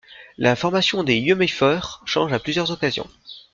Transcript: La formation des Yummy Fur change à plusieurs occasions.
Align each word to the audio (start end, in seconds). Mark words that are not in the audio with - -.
La 0.39 0.55
formation 0.55 1.03
des 1.03 1.17
Yummy 1.19 1.47
Fur 1.47 2.01
change 2.05 2.33
à 2.33 2.39
plusieurs 2.39 2.71
occasions. 2.71 3.07